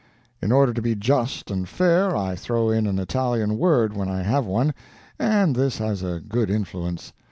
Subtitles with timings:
[0.41, 4.23] In order to be just and fair, I throw in an Italian word when I
[4.23, 4.73] have one,
[5.19, 7.13] and this has a good influence.